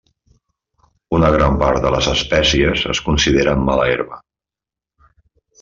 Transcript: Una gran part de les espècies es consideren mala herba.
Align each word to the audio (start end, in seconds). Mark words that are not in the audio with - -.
Una 1.17 1.29
gran 1.35 1.59
part 1.63 1.83
de 1.83 1.91
les 1.97 2.09
espècies 2.13 2.87
es 2.95 3.05
consideren 3.11 3.63
mala 3.71 3.89
herba. 3.93 4.21